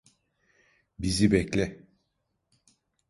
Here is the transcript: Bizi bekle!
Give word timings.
Bizi 0.99 1.31
bekle! 1.31 1.87